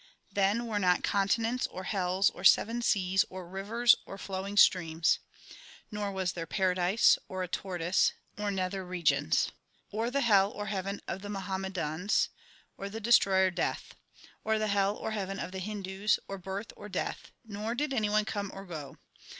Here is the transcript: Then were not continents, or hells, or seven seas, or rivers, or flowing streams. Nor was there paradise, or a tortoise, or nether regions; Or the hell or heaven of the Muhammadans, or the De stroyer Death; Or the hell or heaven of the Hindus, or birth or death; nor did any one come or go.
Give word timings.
Then 0.33 0.65
were 0.65 0.79
not 0.79 1.03
continents, 1.03 1.67
or 1.69 1.83
hells, 1.83 2.31
or 2.31 2.43
seven 2.43 2.81
seas, 2.81 3.23
or 3.29 3.47
rivers, 3.47 3.93
or 4.07 4.17
flowing 4.17 4.57
streams. 4.57 5.19
Nor 5.91 6.11
was 6.11 6.31
there 6.33 6.47
paradise, 6.47 7.19
or 7.27 7.43
a 7.43 7.47
tortoise, 7.47 8.11
or 8.35 8.49
nether 8.49 8.83
regions; 8.83 9.51
Or 9.91 10.09
the 10.09 10.21
hell 10.21 10.49
or 10.49 10.65
heaven 10.65 11.01
of 11.07 11.21
the 11.21 11.29
Muhammadans, 11.29 12.29
or 12.79 12.89
the 12.89 12.99
De 12.99 13.11
stroyer 13.11 13.53
Death; 13.53 13.93
Or 14.43 14.57
the 14.57 14.69
hell 14.69 14.95
or 14.95 15.11
heaven 15.11 15.37
of 15.37 15.51
the 15.51 15.59
Hindus, 15.59 16.17
or 16.27 16.39
birth 16.39 16.73
or 16.75 16.89
death; 16.89 17.31
nor 17.45 17.75
did 17.75 17.93
any 17.93 18.09
one 18.09 18.25
come 18.25 18.49
or 18.51 18.65
go. 18.65 18.97